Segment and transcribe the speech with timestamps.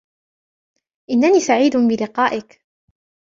[1.09, 2.63] إنني سعيد بلقائك.